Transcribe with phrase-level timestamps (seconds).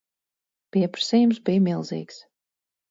[0.77, 2.23] Pieprasījums bija milzīgs.